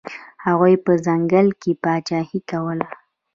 [0.45, 2.87] هغوی په ځنګل کې پاچاهي کوله.